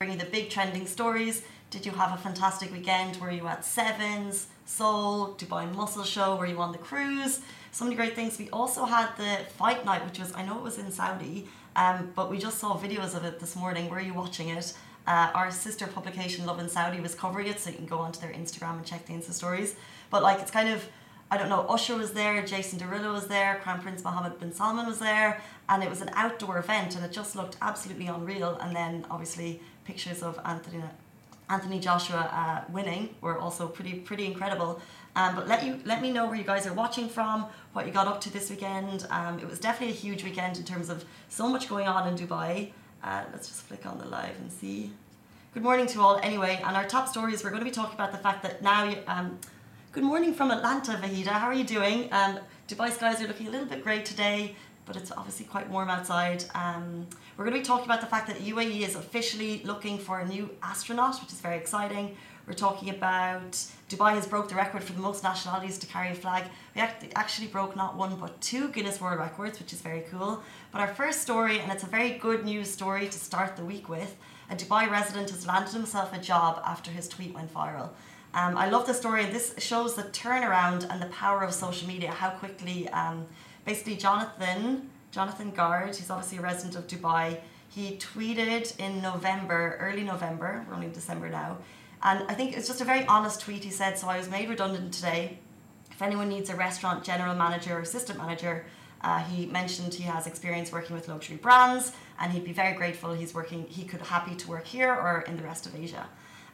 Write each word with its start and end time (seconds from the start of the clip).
bringing 0.00 0.16
the 0.16 0.24
big 0.24 0.48
trending 0.48 0.86
stories. 0.86 1.42
Did 1.68 1.84
you 1.84 1.92
have 1.92 2.14
a 2.14 2.16
fantastic 2.16 2.72
weekend? 2.72 3.18
Were 3.18 3.30
you 3.30 3.46
at 3.46 3.66
Sevens, 3.66 4.46
Sole, 4.64 5.34
Dubai 5.34 5.70
Muscle 5.74 6.04
Show? 6.04 6.36
Were 6.36 6.46
you 6.46 6.58
on 6.58 6.72
the 6.72 6.78
cruise? 6.78 7.42
So 7.70 7.84
many 7.84 7.96
great 7.96 8.14
things. 8.14 8.38
We 8.38 8.48
also 8.48 8.86
had 8.86 9.10
the 9.18 9.44
fight 9.58 9.84
night, 9.84 10.02
which 10.06 10.18
was, 10.18 10.32
I 10.34 10.42
know 10.42 10.56
it 10.56 10.62
was 10.62 10.78
in 10.78 10.90
Saudi, 10.90 11.48
um, 11.76 12.12
but 12.14 12.30
we 12.30 12.38
just 12.38 12.56
saw 12.56 12.78
videos 12.78 13.14
of 13.14 13.26
it 13.26 13.40
this 13.40 13.54
morning. 13.54 13.90
Were 13.90 14.00
you 14.00 14.14
watching 14.14 14.48
it? 14.48 14.72
Uh, 15.06 15.32
our 15.34 15.50
sister 15.50 15.86
publication, 15.86 16.46
Lovin 16.46 16.70
Saudi, 16.70 16.98
was 16.98 17.14
covering 17.14 17.48
it, 17.48 17.60
so 17.60 17.68
you 17.68 17.76
can 17.76 17.84
go 17.84 17.98
onto 17.98 18.20
their 18.20 18.32
Instagram 18.32 18.76
and 18.78 18.86
check 18.86 19.04
the 19.04 19.12
Insta 19.12 19.32
stories. 19.32 19.76
But 20.08 20.22
like, 20.22 20.40
it's 20.40 20.50
kind 20.50 20.70
of 20.70 20.88
I 21.32 21.36
don't 21.36 21.48
know, 21.48 21.64
Usher 21.68 21.94
was 21.96 22.10
there, 22.10 22.44
Jason 22.44 22.80
Derulo 22.80 23.12
was 23.12 23.28
there, 23.28 23.60
Crown 23.62 23.80
Prince 23.80 24.02
Mohammed 24.02 24.40
bin 24.40 24.52
Salman 24.52 24.86
was 24.86 24.98
there, 24.98 25.40
and 25.68 25.80
it 25.80 25.88
was 25.88 26.00
an 26.00 26.10
outdoor 26.14 26.58
event 26.58 26.96
and 26.96 27.04
it 27.04 27.12
just 27.12 27.36
looked 27.36 27.56
absolutely 27.62 28.08
unreal. 28.08 28.58
And 28.60 28.74
then 28.74 29.06
obviously 29.08 29.62
pictures 29.84 30.22
of 30.22 30.38
Anthony 30.44 30.82
Anthony 31.48 31.80
Joshua 31.80 32.30
uh, 32.32 32.72
winning 32.72 33.14
were 33.20 33.38
also 33.38 33.66
pretty 33.66 33.94
pretty 33.94 34.26
incredible. 34.26 34.80
Um, 35.16 35.34
but 35.34 35.48
let 35.48 35.64
you 35.64 35.80
let 35.84 36.00
me 36.00 36.12
know 36.12 36.26
where 36.26 36.36
you 36.36 36.44
guys 36.44 36.66
are 36.66 36.72
watching 36.72 37.08
from, 37.08 37.46
what 37.72 37.86
you 37.86 37.92
got 37.92 38.06
up 38.06 38.20
to 38.22 38.32
this 38.32 38.48
weekend. 38.50 39.06
Um, 39.10 39.38
it 39.40 39.48
was 39.48 39.58
definitely 39.58 39.94
a 39.94 39.98
huge 39.98 40.22
weekend 40.22 40.56
in 40.58 40.64
terms 40.64 40.88
of 40.88 41.04
so 41.28 41.48
much 41.48 41.68
going 41.68 41.88
on 41.88 42.06
in 42.08 42.14
Dubai. 42.16 42.70
Uh, 43.02 43.24
let's 43.32 43.48
just 43.48 43.62
flick 43.62 43.84
on 43.86 43.98
the 43.98 44.04
live 44.04 44.36
and 44.38 44.52
see. 44.52 44.92
Good 45.52 45.64
morning 45.64 45.86
to 45.88 46.00
all. 46.00 46.20
Anyway, 46.22 46.62
and 46.64 46.76
our 46.76 46.86
top 46.86 47.08
stories 47.08 47.42
we're 47.42 47.50
going 47.50 47.64
to 47.66 47.70
be 47.72 47.72
talking 47.72 47.94
about 47.94 48.12
the 48.12 48.18
fact 48.18 48.42
that 48.44 48.62
now. 48.62 48.94
Um, 49.06 49.38
Good 49.92 50.04
morning 50.04 50.34
from 50.34 50.52
Atlanta, 50.52 50.92
Vahida. 50.92 51.32
How 51.32 51.48
are 51.48 51.52
you 51.52 51.64
doing? 51.64 52.08
Um, 52.12 52.38
Dubai 52.68 52.92
skies 52.92 53.20
are 53.20 53.26
looking 53.26 53.48
a 53.48 53.50
little 53.50 53.66
bit 53.66 53.82
grey 53.82 54.02
today, 54.02 54.54
but 54.90 55.00
it's 55.00 55.12
obviously 55.12 55.46
quite 55.46 55.70
warm 55.70 55.88
outside. 55.88 56.42
Um, 56.52 57.06
we're 57.36 57.44
going 57.44 57.54
to 57.54 57.60
be 57.60 57.64
talking 57.64 57.84
about 57.84 58.00
the 58.00 58.08
fact 58.08 58.26
that 58.26 58.38
UAE 58.38 58.80
is 58.80 58.96
officially 58.96 59.62
looking 59.64 59.96
for 59.98 60.18
a 60.18 60.26
new 60.26 60.50
astronaut, 60.64 61.14
which 61.20 61.32
is 61.32 61.40
very 61.40 61.56
exciting. 61.56 62.16
We're 62.44 62.54
talking 62.54 62.90
about 62.90 63.52
Dubai 63.88 64.14
has 64.14 64.26
broke 64.26 64.48
the 64.48 64.56
record 64.56 64.82
for 64.82 64.92
the 64.92 65.00
most 65.00 65.22
nationalities 65.22 65.78
to 65.78 65.86
carry 65.86 66.10
a 66.10 66.14
flag. 66.16 66.42
We 66.74 66.80
actually 67.14 67.46
broke 67.46 67.76
not 67.76 67.96
one 67.96 68.16
but 68.16 68.40
two 68.40 68.66
Guinness 68.70 69.00
World 69.00 69.20
Records, 69.20 69.60
which 69.60 69.72
is 69.72 69.80
very 69.80 70.02
cool. 70.10 70.42
But 70.72 70.80
our 70.80 70.92
first 70.92 71.20
story, 71.22 71.60
and 71.60 71.70
it's 71.70 71.84
a 71.84 71.92
very 71.98 72.10
good 72.26 72.44
news 72.44 72.68
story 72.68 73.06
to 73.06 73.18
start 73.28 73.54
the 73.54 73.64
week 73.64 73.88
with, 73.88 74.16
a 74.50 74.56
Dubai 74.56 74.90
resident 74.90 75.30
has 75.30 75.46
landed 75.46 75.72
himself 75.72 76.12
a 76.12 76.18
job 76.18 76.60
after 76.66 76.90
his 76.90 77.06
tweet 77.08 77.32
went 77.32 77.54
viral. 77.54 77.90
Um, 78.34 78.56
I 78.56 78.68
love 78.68 78.86
the 78.88 78.94
story, 78.94 79.22
and 79.24 79.32
this 79.32 79.54
shows 79.58 79.94
the 79.94 80.04
turnaround 80.04 80.88
and 80.90 81.00
the 81.00 81.12
power 81.22 81.42
of 81.42 81.52
social 81.52 81.86
media. 81.86 82.10
How 82.10 82.30
quickly, 82.30 82.88
um, 82.88 83.26
basically, 83.64 83.96
Jonathan 83.96 84.90
Jonathan 85.10 85.50
Guard, 85.50 85.96
he's 85.96 86.10
obviously 86.10 86.38
a 86.38 86.42
resident 86.42 86.76
of 86.76 86.86
Dubai. 86.86 87.40
He 87.68 87.96
tweeted 87.96 88.78
in 88.78 89.02
November, 89.02 89.76
early 89.80 90.04
November. 90.04 90.64
We're 90.68 90.74
only 90.74 90.86
in 90.86 90.92
December 90.92 91.28
now, 91.28 91.58
and 92.02 92.24
I 92.28 92.34
think 92.34 92.56
it's 92.56 92.68
just 92.68 92.80
a 92.80 92.84
very 92.84 93.04
honest 93.06 93.40
tweet. 93.40 93.64
He 93.64 93.70
said, 93.70 93.98
"So 93.98 94.08
I 94.08 94.18
was 94.18 94.28
made 94.28 94.48
redundant 94.48 94.94
today. 94.94 95.38
If 95.90 96.00
anyone 96.02 96.28
needs 96.28 96.48
a 96.50 96.56
restaurant 96.56 97.04
general 97.04 97.34
manager 97.34 97.76
or 97.76 97.80
assistant 97.80 98.18
manager." 98.18 98.64
Uh, 99.02 99.18
he 99.18 99.46
mentioned 99.46 99.94
he 99.94 100.02
has 100.02 100.26
experience 100.26 100.70
working 100.70 100.94
with 100.94 101.08
luxury 101.08 101.38
brands 101.38 101.92
and 102.18 102.32
he'd 102.32 102.44
be 102.44 102.52
very 102.52 102.74
grateful 102.74 103.14
he's 103.14 103.32
working 103.32 103.66
he 103.66 103.82
could 103.82 104.02
happy 104.02 104.34
to 104.34 104.46
work 104.46 104.66
here 104.66 104.92
or 104.92 105.24
in 105.26 105.38
the 105.38 105.42
rest 105.42 105.64
of 105.64 105.74
asia 105.74 106.06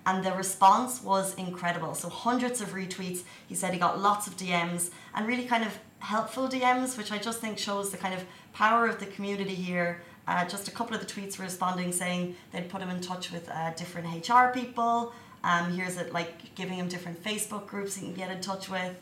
and 0.07 0.25
the 0.25 0.33
response 0.33 1.03
was 1.03 1.35
incredible. 1.35 1.95
So 1.95 2.09
hundreds 2.09 2.61
of 2.61 2.69
retweets. 2.71 3.25
He 3.49 3.57
said 3.57 3.73
he 3.73 3.79
got 3.79 4.01
lots 4.01 4.29
of 4.29 4.37
DMs 4.37 4.91
and 5.15 5.27
really 5.27 5.45
kind 5.45 5.65
of 5.65 5.77
helpful 5.99 6.49
DMs, 6.49 6.97
which 6.97 7.11
I 7.11 7.19
just 7.19 7.41
think 7.41 7.59
shows 7.59 7.91
the 7.91 7.97
kind 7.97 8.15
of 8.15 8.25
power 8.53 8.87
of 8.87 9.01
the 9.01 9.07
community 9.07 9.55
here. 9.55 10.01
Uh, 10.29 10.45
just 10.45 10.69
a 10.69 10.71
couple 10.71 10.95
of 10.95 11.01
the 11.01 11.07
tweets 11.07 11.39
responding 11.41 11.93
saying 11.93 12.37
they'd 12.53 12.69
put 12.69 12.81
him 12.81 12.91
in 12.91 13.01
touch 13.01 13.33
with 13.33 13.49
uh, 13.51 13.73
different 13.75 14.29
HR 14.29 14.53
people. 14.55 15.13
Um, 15.43 15.73
here's 15.73 15.97
it 15.97 16.13
like 16.13 16.55
giving 16.55 16.75
him 16.75 16.89
different 16.89 17.23
Facebook 17.23 17.67
groups 17.67 17.97
he 17.97 18.07
can 18.07 18.15
get 18.15 18.31
in 18.31 18.41
touch 18.41 18.69
with. 18.69 18.95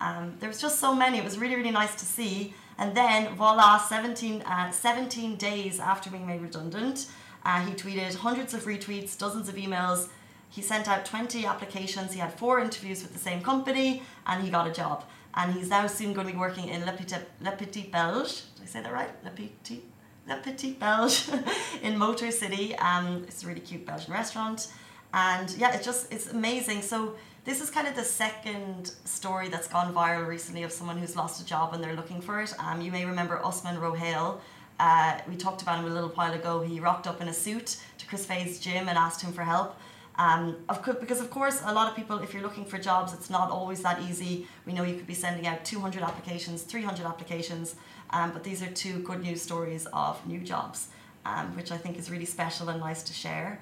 Um, 0.00 0.34
there 0.40 0.48
was 0.48 0.60
just 0.60 0.78
so 0.78 0.94
many. 0.94 1.18
It 1.18 1.24
was 1.24 1.38
really, 1.38 1.56
really 1.56 1.70
nice 1.70 1.94
to 1.96 2.04
see. 2.04 2.54
And 2.78 2.96
then, 2.96 3.34
voila, 3.34 3.78
17, 3.78 4.42
uh, 4.42 4.70
17 4.70 5.36
days 5.36 5.80
after 5.80 6.10
being 6.10 6.26
made 6.26 6.40
redundant, 6.40 7.08
uh, 7.44 7.64
he 7.64 7.72
tweeted 7.72 8.14
hundreds 8.14 8.54
of 8.54 8.64
retweets, 8.64 9.18
dozens 9.18 9.48
of 9.48 9.56
emails, 9.56 10.08
he 10.50 10.62
sent 10.62 10.88
out 10.88 11.04
20 11.04 11.44
applications. 11.46 12.12
He 12.12 12.20
had 12.20 12.32
four 12.32 12.60
interviews 12.60 13.02
with 13.02 13.12
the 13.12 13.18
same 13.18 13.42
company 13.42 14.02
and 14.26 14.42
he 14.42 14.50
got 14.50 14.66
a 14.66 14.72
job. 14.72 15.04
And 15.34 15.52
he's 15.52 15.68
now 15.68 15.86
soon 15.86 16.14
going 16.14 16.26
to 16.26 16.32
be 16.32 16.38
working 16.38 16.68
in 16.68 16.84
Le 16.84 16.92
Petit, 16.92 17.16
Le 17.40 17.52
Petit 17.52 17.88
Belge. 17.92 18.42
Did 18.54 18.62
I 18.62 18.66
say 18.66 18.82
that 18.82 18.92
right? 18.92 19.10
Le 19.24 19.30
Petit, 19.30 19.82
Le 20.26 20.36
Petit 20.36 20.72
Belge 20.72 21.28
in 21.82 21.98
Motor 21.98 22.30
City. 22.30 22.74
Um, 22.76 23.24
it's 23.28 23.44
a 23.44 23.46
really 23.46 23.60
cute 23.60 23.86
Belgian 23.86 24.12
restaurant. 24.12 24.72
And 25.12 25.50
yeah, 25.52 25.74
it's 25.74 25.84
just, 25.84 26.12
it's 26.12 26.32
amazing. 26.32 26.82
So 26.82 27.14
this 27.44 27.60
is 27.60 27.70
kind 27.70 27.86
of 27.86 27.94
the 27.94 28.04
second 28.04 28.92
story 29.04 29.48
that's 29.48 29.68
gone 29.68 29.94
viral 29.94 30.26
recently 30.26 30.64
of 30.64 30.72
someone 30.72 30.98
who's 30.98 31.16
lost 31.16 31.40
a 31.40 31.46
job 31.46 31.72
and 31.72 31.82
they're 31.82 31.96
looking 31.96 32.20
for 32.20 32.40
it. 32.40 32.52
Um, 32.58 32.80
you 32.80 32.90
may 32.90 33.04
remember 33.04 33.44
Osman 33.44 33.76
Rohail. 33.76 34.40
Uh, 34.80 35.18
we 35.28 35.36
talked 35.36 35.62
about 35.62 35.80
him 35.80 35.90
a 35.90 35.94
little 35.94 36.10
while 36.10 36.32
ago. 36.32 36.60
He 36.60 36.78
rocked 36.80 37.06
up 37.06 37.20
in 37.20 37.28
a 37.28 37.32
suit 37.32 37.78
to 37.98 38.06
Chris 38.06 38.26
Fay's 38.26 38.60
gym 38.60 38.88
and 38.88 38.96
asked 38.98 39.22
him 39.22 39.32
for 39.32 39.42
help. 39.42 39.76
Um, 40.18 40.56
of 40.68 40.82
co- 40.82 40.94
because 40.94 41.20
of 41.20 41.30
course, 41.30 41.62
a 41.64 41.72
lot 41.72 41.88
of 41.88 41.94
people, 41.94 42.18
if 42.18 42.34
you're 42.34 42.42
looking 42.42 42.64
for 42.64 42.76
jobs, 42.76 43.14
it's 43.14 43.30
not 43.30 43.50
always 43.50 43.82
that 43.82 44.02
easy. 44.02 44.48
We 44.66 44.72
know 44.72 44.82
you 44.82 44.96
could 44.96 45.06
be 45.06 45.14
sending 45.14 45.46
out 45.46 45.64
200 45.64 46.02
applications, 46.02 46.62
300 46.62 47.06
applications, 47.06 47.76
um, 48.10 48.32
but 48.32 48.42
these 48.42 48.60
are 48.60 48.70
two 48.70 48.98
good 49.00 49.22
news 49.22 49.40
stories 49.42 49.86
of 49.92 50.14
new 50.26 50.40
jobs, 50.40 50.88
um, 51.24 51.54
which 51.54 51.70
I 51.70 51.76
think 51.76 51.98
is 51.98 52.10
really 52.10 52.24
special 52.24 52.68
and 52.68 52.80
nice 52.80 53.04
to 53.04 53.12
share. 53.12 53.60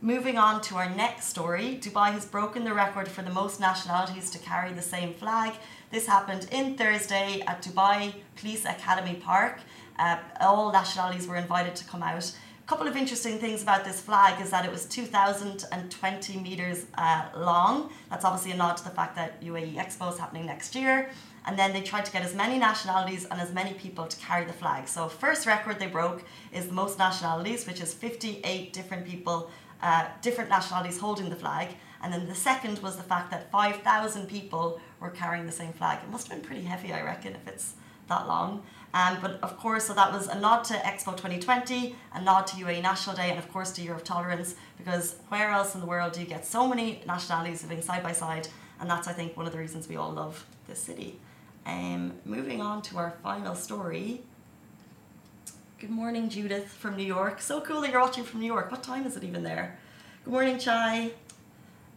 Moving 0.00 0.38
on 0.38 0.60
to 0.62 0.76
our 0.76 0.88
next 0.88 1.24
story, 1.26 1.80
Dubai 1.82 2.12
has 2.12 2.24
broken 2.24 2.62
the 2.62 2.72
record 2.72 3.08
for 3.08 3.22
the 3.22 3.32
most 3.32 3.58
nationalities 3.58 4.30
to 4.30 4.38
carry 4.38 4.72
the 4.72 4.82
same 4.82 5.12
flag. 5.12 5.54
This 5.90 6.06
happened 6.06 6.46
in 6.52 6.76
Thursday 6.76 7.42
at 7.48 7.62
Dubai 7.62 8.14
Police 8.36 8.64
Academy 8.64 9.14
Park. 9.14 9.58
Uh, 9.98 10.18
all 10.40 10.70
nationalities 10.70 11.26
were 11.26 11.34
invited 11.34 11.74
to 11.74 11.84
come 11.84 12.04
out 12.04 12.32
couple 12.68 12.86
of 12.86 12.96
interesting 12.96 13.38
things 13.38 13.62
about 13.62 13.82
this 13.82 13.98
flag 13.98 14.38
is 14.42 14.50
that 14.50 14.66
it 14.66 14.70
was 14.70 14.84
2,020 14.84 16.36
metres 16.38 16.84
uh, 16.98 17.24
long. 17.34 17.90
That's 18.10 18.26
obviously 18.26 18.52
a 18.52 18.56
nod 18.56 18.76
to 18.76 18.84
the 18.84 18.90
fact 18.90 19.16
that 19.16 19.40
UAE 19.42 19.76
Expo 19.76 20.12
is 20.12 20.18
happening 20.18 20.44
next 20.44 20.74
year. 20.74 21.08
And 21.46 21.58
then 21.58 21.72
they 21.72 21.80
tried 21.80 22.04
to 22.04 22.12
get 22.12 22.22
as 22.22 22.34
many 22.34 22.58
nationalities 22.58 23.24
and 23.24 23.40
as 23.40 23.54
many 23.54 23.72
people 23.72 24.06
to 24.06 24.16
carry 24.18 24.44
the 24.44 24.52
flag. 24.52 24.86
So, 24.86 25.08
first 25.08 25.46
record 25.46 25.78
they 25.78 25.86
broke 25.86 26.24
is 26.52 26.66
the 26.66 26.74
most 26.74 26.98
nationalities, 26.98 27.66
which 27.66 27.80
is 27.80 27.94
58 27.94 28.74
different 28.74 29.06
people, 29.06 29.50
uh, 29.82 30.08
different 30.20 30.50
nationalities 30.50 30.98
holding 30.98 31.30
the 31.30 31.36
flag. 31.36 31.68
And 32.02 32.12
then 32.12 32.28
the 32.28 32.34
second 32.34 32.80
was 32.80 32.96
the 32.96 33.02
fact 33.02 33.30
that 33.30 33.50
5,000 33.50 34.28
people 34.28 34.78
were 35.00 35.08
carrying 35.08 35.46
the 35.46 35.52
same 35.52 35.72
flag. 35.72 36.00
It 36.04 36.10
must 36.10 36.28
have 36.28 36.36
been 36.36 36.46
pretty 36.46 36.64
heavy, 36.64 36.92
I 36.92 37.00
reckon, 37.00 37.34
if 37.34 37.48
it's 37.48 37.76
that 38.08 38.26
long. 38.26 38.62
Um, 38.94 39.18
but 39.20 39.38
of 39.42 39.58
course, 39.58 39.84
so 39.86 39.94
that 39.94 40.12
was 40.12 40.28
a 40.28 40.38
nod 40.38 40.64
to 40.64 40.74
Expo 40.74 41.12
2020, 41.16 41.94
a 42.14 42.20
nod 42.22 42.46
to 42.48 42.56
UAE 42.56 42.82
National 42.82 43.14
Day, 43.14 43.28
and 43.30 43.38
of 43.38 43.52
course 43.52 43.70
to 43.72 43.82
Year 43.82 43.94
of 43.94 44.02
Tolerance, 44.02 44.54
because 44.78 45.16
where 45.28 45.50
else 45.50 45.74
in 45.74 45.80
the 45.80 45.86
world 45.86 46.12
do 46.12 46.20
you 46.20 46.26
get 46.26 46.46
so 46.46 46.66
many 46.66 47.02
nationalities 47.06 47.62
living 47.62 47.82
side 47.82 48.02
by 48.02 48.12
side? 48.12 48.48
And 48.80 48.88
that's, 48.88 49.06
I 49.06 49.12
think, 49.12 49.36
one 49.36 49.46
of 49.46 49.52
the 49.52 49.58
reasons 49.58 49.88
we 49.88 49.96
all 49.96 50.12
love 50.12 50.46
this 50.66 50.80
city. 50.80 51.18
Um, 51.66 52.14
moving 52.24 52.62
on 52.62 52.80
to 52.82 52.96
our 52.96 53.12
final 53.22 53.54
story. 53.54 54.22
Good 55.78 55.90
morning, 55.90 56.30
Judith 56.30 56.68
from 56.68 56.96
New 56.96 57.04
York. 57.04 57.42
So 57.42 57.60
cool 57.60 57.82
that 57.82 57.90
you're 57.90 58.00
watching 58.00 58.24
from 58.24 58.40
New 58.40 58.46
York. 58.46 58.70
What 58.70 58.82
time 58.82 59.06
is 59.06 59.16
it 59.16 59.24
even 59.24 59.42
there? 59.42 59.78
Good 60.24 60.32
morning, 60.32 60.58
Chai. 60.58 61.12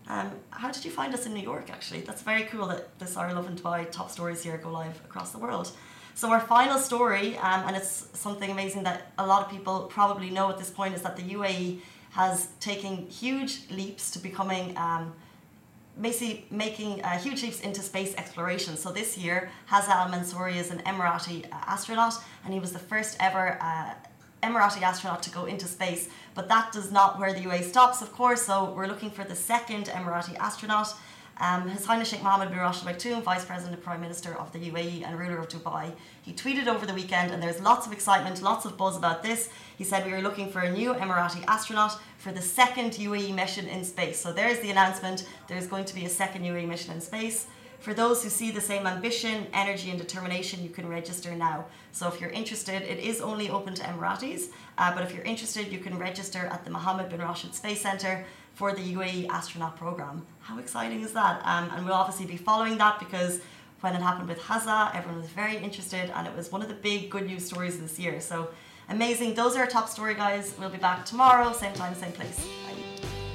Um, 0.07 0.31
how 0.49 0.72
did 0.72 0.83
you 0.83 0.91
find 0.91 1.13
us 1.13 1.25
in 1.25 1.33
New 1.33 1.41
York, 1.41 1.69
actually? 1.69 2.01
That's 2.01 2.22
very 2.22 2.43
cool 2.43 2.67
that 2.67 2.99
this 2.99 3.16
Our 3.16 3.33
Lovin 3.33 3.55
Dubai 3.55 3.89
top 3.89 4.11
stories 4.11 4.43
here 4.43 4.57
go 4.57 4.72
live 4.72 4.99
across 5.05 5.31
the 5.31 5.38
world. 5.38 5.72
So 6.13 6.29
our 6.31 6.41
final 6.41 6.77
story, 6.77 7.38
um, 7.38 7.63
and 7.67 7.75
it's 7.75 8.09
something 8.13 8.51
amazing 8.51 8.83
that 8.83 9.11
a 9.17 9.25
lot 9.25 9.44
of 9.44 9.49
people 9.49 9.83
probably 9.83 10.29
know 10.29 10.49
at 10.49 10.58
this 10.58 10.69
point, 10.69 10.93
is 10.93 11.02
that 11.02 11.16
the 11.16 11.23
UAE 11.23 11.79
has 12.11 12.47
taken 12.59 13.08
huge 13.08 13.69
leaps 13.72 14.11
to 14.11 14.19
becoming 14.19 14.78
um, 14.78 15.13
basically 15.99 16.46
making 16.52 17.02
uh, 17.03 17.17
huge 17.17 17.43
leaps 17.43 17.61
into 17.61 17.81
space 17.81 18.13
exploration. 18.16 18.78
So 18.78 18.91
this 18.91 19.17
year, 19.17 19.49
Hazza 19.69 19.90
Al 19.90 20.09
Mansouri 20.09 20.55
is 20.55 20.72
an 20.72 20.79
Emirati 20.79 21.46
uh, 21.46 21.55
astronaut, 21.67 22.16
and 22.43 22.53
he 22.53 22.59
was 22.59 22.72
the 22.72 22.79
first 22.79 23.17
ever 23.19 23.57
uh, 23.61 23.93
Emirati 24.43 24.81
astronaut 24.81 25.22
to 25.23 25.29
go 25.29 25.46
into 25.46 25.66
space. 25.66 26.09
But 26.34 26.47
that 26.47 26.72
does 26.72 26.91
not 26.91 27.19
where 27.19 27.34
the 27.34 27.41
UAE 27.41 27.64
stops, 27.64 28.02
of 28.02 28.11
course. 28.11 28.41
So 28.43 28.73
we're 28.75 28.87
looking 28.87 29.11
for 29.11 29.23
the 29.23 29.35
second 29.35 29.85
Emirati 29.85 30.35
astronaut. 30.37 30.93
Um, 31.41 31.67
His 31.67 31.85
Highness 31.85 32.09
Sheikh 32.09 32.22
Mohammed 32.22 32.49
bin 32.49 32.59
Rashid 32.59 32.88
Al 32.88 32.93
Maktoum, 32.93 33.23
Vice 33.23 33.43
President 33.43 33.73
and 33.73 33.84
Prime 33.84 33.99
Minister 33.99 34.38
of 34.38 34.52
the 34.53 34.59
UAE 34.59 35.03
and 35.03 35.17
ruler 35.17 35.40
of 35.40 35.49
Dubai, 35.49 35.91
he 36.22 36.34
tweeted 36.34 36.67
over 36.67 36.85
the 36.85 36.93
weekend, 36.93 37.32
and 37.32 37.41
there's 37.41 37.59
lots 37.59 37.88
of 37.88 37.91
excitement, 37.91 38.43
lots 38.43 38.64
of 38.64 38.78
buzz 38.78 38.96
about 38.96 39.23
this. 39.23 39.49
He 39.76 39.84
said 39.84 40.05
we 40.05 40.14
are 40.14 40.22
looking 40.22 40.52
for 40.52 40.59
a 40.59 40.72
new 40.72 40.93
Emirati 40.93 41.43
astronaut 41.47 41.99
for 42.20 42.32
the 42.32 42.43
second 42.43 42.91
UAE 42.91 43.34
mission 43.34 43.66
in 43.66 43.84
space. 43.84 44.20
So 44.20 44.32
there's 44.32 44.59
the 44.59 44.70
announcement. 44.70 45.28
There's 45.47 45.66
going 45.66 45.85
to 45.85 45.96
be 45.96 46.05
a 46.05 46.09
second 46.09 46.43
UAE 46.43 46.67
mission 46.67 46.93
in 46.93 47.02
space. 47.02 47.47
For 47.81 47.95
those 47.95 48.23
who 48.23 48.29
see 48.29 48.51
the 48.51 48.61
same 48.61 48.85
ambition, 48.85 49.47
energy, 49.53 49.89
and 49.89 49.97
determination, 49.97 50.63
you 50.63 50.69
can 50.69 50.87
register 50.87 51.35
now. 51.35 51.66
So 51.91 52.07
if 52.07 52.22
you're 52.22 52.29
interested, 52.29 52.83
it 52.83 52.99
is 52.99 53.19
only 53.22 53.49
open 53.49 53.73
to 53.73 53.81
Emiratis, 53.81 54.49
uh, 54.78 54.93
but 54.93 55.03
if 55.03 55.16
you're 55.16 55.23
interested, 55.23 55.72
you 55.72 55.79
can 55.79 55.97
register 55.97 56.45
at 56.51 56.63
the 56.63 56.69
Mohammed 56.69 57.09
bin 57.09 57.22
Rashid 57.22 57.55
Space 57.55 57.81
Centre 57.81 58.23
for 58.53 58.72
the 58.72 58.93
UAE 58.93 59.29
astronaut 59.29 59.78
program. 59.78 60.28
How 60.41 60.59
exciting 60.59 61.01
is 61.01 61.13
that? 61.13 61.41
Um, 61.43 61.72
and 61.75 61.83
we'll 61.83 61.95
obviously 61.95 62.28
be 62.28 62.37
following 62.37 62.78
that 62.78 62.99
because 62.99 63.41
when 63.79 63.95
it 63.95 64.01
happened 64.03 64.29
with 64.29 64.37
Hazza, 64.37 64.95
everyone 64.95 65.19
was 65.19 65.31
very 65.31 65.57
interested, 65.57 66.11
and 66.16 66.28
it 66.28 66.35
was 66.35 66.51
one 66.51 66.61
of 66.61 66.67
the 66.67 66.75
big 66.75 67.09
good 67.09 67.25
news 67.25 67.45
stories 67.47 67.79
this 67.79 67.97
year. 67.97 68.22
So 68.22 68.49
amazing. 68.89 69.33
Those 69.33 69.55
are 69.55 69.61
our 69.61 69.67
top 69.67 69.89
story, 69.89 70.13
guys. 70.13 70.53
We'll 70.59 70.69
be 70.69 70.78
back 70.78 71.03
tomorrow, 71.03 71.51
same 71.51 71.73
time, 71.73 71.95
same 71.95 72.11
place. 72.11 72.47